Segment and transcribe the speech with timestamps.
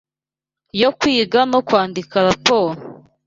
[0.81, 2.79] yo kwiga no kwandika raporo